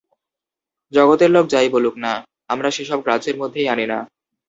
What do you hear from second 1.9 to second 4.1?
না, আমরা সে সব গ্রাহ্যের মধ্যেই আনি না।